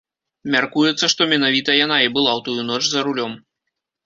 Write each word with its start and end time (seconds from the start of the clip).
Мяркуецца, 0.53 1.09
што 1.13 1.27
менавіта 1.33 1.75
яна 1.85 1.97
і 2.07 2.09
была 2.17 2.31
ў 2.39 2.45
тую 2.49 2.61
ноч 2.71 2.83
за 2.89 2.99
рулём. 3.11 3.37